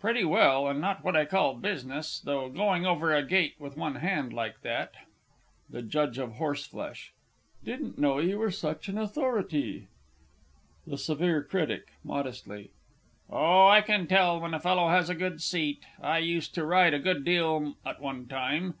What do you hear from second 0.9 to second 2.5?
what I call business, though